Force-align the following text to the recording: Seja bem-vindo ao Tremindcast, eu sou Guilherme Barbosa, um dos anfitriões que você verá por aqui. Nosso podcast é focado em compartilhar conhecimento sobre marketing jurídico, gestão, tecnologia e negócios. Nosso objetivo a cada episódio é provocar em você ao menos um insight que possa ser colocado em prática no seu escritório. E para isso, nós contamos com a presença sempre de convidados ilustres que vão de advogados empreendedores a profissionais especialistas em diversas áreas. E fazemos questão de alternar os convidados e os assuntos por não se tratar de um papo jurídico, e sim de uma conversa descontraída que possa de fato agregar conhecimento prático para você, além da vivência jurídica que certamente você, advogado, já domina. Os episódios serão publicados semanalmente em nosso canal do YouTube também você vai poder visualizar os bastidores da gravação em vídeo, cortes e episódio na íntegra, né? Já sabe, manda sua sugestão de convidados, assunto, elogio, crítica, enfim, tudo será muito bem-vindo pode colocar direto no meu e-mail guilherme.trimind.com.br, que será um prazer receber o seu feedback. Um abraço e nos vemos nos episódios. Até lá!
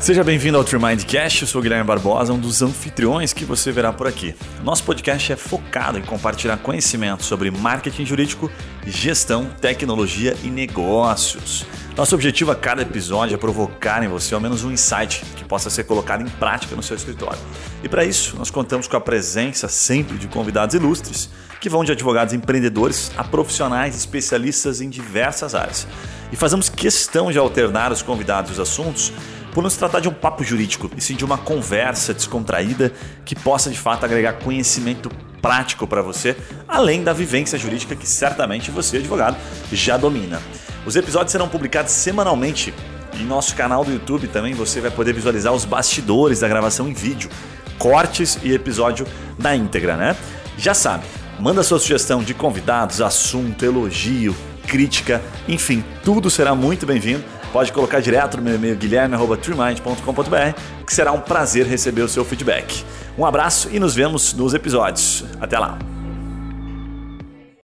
Seja 0.00 0.22
bem-vindo 0.22 0.56
ao 0.56 0.62
Tremindcast, 0.62 1.42
eu 1.42 1.48
sou 1.48 1.60
Guilherme 1.60 1.84
Barbosa, 1.84 2.32
um 2.32 2.38
dos 2.38 2.62
anfitriões 2.62 3.32
que 3.32 3.44
você 3.44 3.72
verá 3.72 3.92
por 3.92 4.06
aqui. 4.06 4.36
Nosso 4.62 4.84
podcast 4.84 5.32
é 5.32 5.36
focado 5.36 5.98
em 5.98 6.02
compartilhar 6.02 6.58
conhecimento 6.58 7.24
sobre 7.24 7.50
marketing 7.50 8.04
jurídico, 8.04 8.50
gestão, 8.86 9.46
tecnologia 9.60 10.36
e 10.44 10.48
negócios. 10.48 11.66
Nosso 11.96 12.14
objetivo 12.14 12.52
a 12.52 12.54
cada 12.54 12.82
episódio 12.82 13.34
é 13.34 13.38
provocar 13.38 14.04
em 14.04 14.08
você 14.08 14.34
ao 14.34 14.40
menos 14.40 14.62
um 14.62 14.70
insight 14.70 15.24
que 15.34 15.44
possa 15.44 15.70
ser 15.70 15.84
colocado 15.84 16.22
em 16.22 16.28
prática 16.28 16.76
no 16.76 16.82
seu 16.82 16.94
escritório. 16.94 17.38
E 17.82 17.88
para 17.88 18.04
isso, 18.04 18.36
nós 18.36 18.50
contamos 18.50 18.86
com 18.86 18.96
a 18.96 19.00
presença 19.00 19.66
sempre 19.66 20.18
de 20.18 20.28
convidados 20.28 20.74
ilustres 20.74 21.30
que 21.58 21.70
vão 21.70 21.82
de 21.82 21.92
advogados 21.92 22.34
empreendedores 22.34 23.10
a 23.16 23.24
profissionais 23.24 23.96
especialistas 23.96 24.82
em 24.82 24.90
diversas 24.90 25.54
áreas. 25.54 25.86
E 26.30 26.36
fazemos 26.36 26.68
questão 26.68 27.32
de 27.32 27.38
alternar 27.38 27.90
os 27.90 28.02
convidados 28.02 28.50
e 28.50 28.52
os 28.52 28.60
assuntos 28.60 29.12
por 29.56 29.62
não 29.62 29.70
se 29.70 29.78
tratar 29.78 30.00
de 30.00 30.08
um 30.08 30.12
papo 30.12 30.44
jurídico, 30.44 30.90
e 30.94 31.00
sim 31.00 31.16
de 31.16 31.24
uma 31.24 31.38
conversa 31.38 32.12
descontraída 32.12 32.92
que 33.24 33.34
possa 33.34 33.70
de 33.70 33.78
fato 33.78 34.04
agregar 34.04 34.34
conhecimento 34.34 35.10
prático 35.40 35.86
para 35.86 36.02
você, 36.02 36.36
além 36.68 37.02
da 37.02 37.14
vivência 37.14 37.58
jurídica 37.58 37.96
que 37.96 38.06
certamente 38.06 38.70
você, 38.70 38.98
advogado, 38.98 39.34
já 39.72 39.96
domina. 39.96 40.42
Os 40.84 40.94
episódios 40.94 41.32
serão 41.32 41.48
publicados 41.48 41.90
semanalmente 41.92 42.74
em 43.14 43.24
nosso 43.24 43.54
canal 43.56 43.82
do 43.82 43.90
YouTube 43.90 44.28
também 44.28 44.52
você 44.52 44.78
vai 44.78 44.90
poder 44.90 45.14
visualizar 45.14 45.54
os 45.54 45.64
bastidores 45.64 46.40
da 46.40 46.48
gravação 46.48 46.86
em 46.86 46.92
vídeo, 46.92 47.30
cortes 47.78 48.38
e 48.42 48.52
episódio 48.52 49.06
na 49.38 49.56
íntegra, 49.56 49.96
né? 49.96 50.14
Já 50.58 50.74
sabe, 50.74 51.06
manda 51.40 51.62
sua 51.62 51.78
sugestão 51.78 52.22
de 52.22 52.34
convidados, 52.34 53.00
assunto, 53.00 53.64
elogio, 53.64 54.36
crítica, 54.66 55.22
enfim, 55.48 55.82
tudo 56.04 56.28
será 56.28 56.54
muito 56.54 56.84
bem-vindo 56.84 57.24
pode 57.56 57.72
colocar 57.72 58.00
direto 58.00 58.36
no 58.36 58.42
meu 58.42 58.56
e-mail 58.56 58.76
guilherme.trimind.com.br, 58.76 60.60
que 60.86 60.94
será 60.94 61.10
um 61.12 61.20
prazer 61.20 61.64
receber 61.64 62.02
o 62.02 62.08
seu 62.08 62.22
feedback. 62.22 62.84
Um 63.16 63.24
abraço 63.24 63.70
e 63.72 63.80
nos 63.80 63.94
vemos 63.94 64.34
nos 64.34 64.52
episódios. 64.52 65.24
Até 65.40 65.58
lá! 65.58 65.95